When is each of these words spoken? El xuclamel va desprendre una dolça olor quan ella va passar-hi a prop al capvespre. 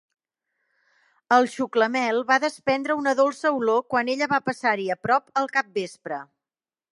El 1.35 1.49
xuclamel 1.55 2.21
va 2.31 2.37
desprendre 2.45 2.95
una 3.01 3.13
dolça 3.19 3.51
olor 3.59 3.85
quan 3.95 4.11
ella 4.15 4.29
va 4.33 4.41
passar-hi 4.49 4.89
a 4.95 4.97
prop 5.09 5.31
al 5.43 5.53
capvespre. 5.59 6.21